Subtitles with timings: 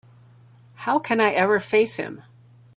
[0.77, 2.23] How can I ever face him?